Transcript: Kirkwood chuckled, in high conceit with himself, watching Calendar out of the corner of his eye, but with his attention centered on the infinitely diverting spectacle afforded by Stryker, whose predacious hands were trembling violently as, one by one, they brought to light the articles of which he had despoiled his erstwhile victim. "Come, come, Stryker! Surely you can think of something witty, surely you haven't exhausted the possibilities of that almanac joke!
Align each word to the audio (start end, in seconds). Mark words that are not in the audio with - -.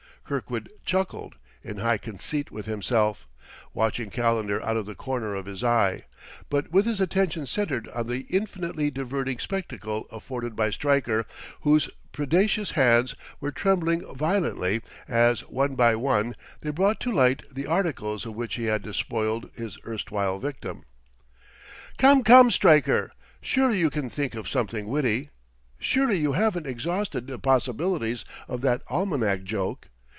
Kirkwood 0.23 0.71
chuckled, 0.85 1.35
in 1.61 1.79
high 1.79 1.97
conceit 1.97 2.51
with 2.51 2.65
himself, 2.65 3.27
watching 3.73 4.09
Calendar 4.09 4.63
out 4.63 4.77
of 4.77 4.85
the 4.85 4.95
corner 4.95 5.35
of 5.35 5.45
his 5.45 5.61
eye, 5.61 6.05
but 6.49 6.71
with 6.71 6.85
his 6.85 7.01
attention 7.01 7.45
centered 7.45 7.89
on 7.89 8.07
the 8.07 8.21
infinitely 8.29 8.89
diverting 8.89 9.39
spectacle 9.39 10.07
afforded 10.09 10.55
by 10.55 10.69
Stryker, 10.69 11.25
whose 11.63 11.89
predacious 12.13 12.71
hands 12.71 13.13
were 13.41 13.51
trembling 13.51 14.05
violently 14.15 14.79
as, 15.05 15.41
one 15.49 15.75
by 15.75 15.97
one, 15.97 16.37
they 16.61 16.69
brought 16.69 17.01
to 17.01 17.11
light 17.11 17.43
the 17.53 17.67
articles 17.67 18.25
of 18.25 18.33
which 18.33 18.55
he 18.55 18.63
had 18.65 18.81
despoiled 18.83 19.51
his 19.55 19.77
erstwhile 19.85 20.39
victim. 20.39 20.85
"Come, 21.97 22.23
come, 22.23 22.51
Stryker! 22.51 23.11
Surely 23.41 23.79
you 23.79 23.89
can 23.89 24.09
think 24.09 24.35
of 24.35 24.47
something 24.47 24.87
witty, 24.87 25.29
surely 25.77 26.19
you 26.19 26.31
haven't 26.31 26.67
exhausted 26.67 27.27
the 27.27 27.37
possibilities 27.37 28.23
of 28.47 28.61
that 28.61 28.81
almanac 28.87 29.43
joke! 29.43 29.89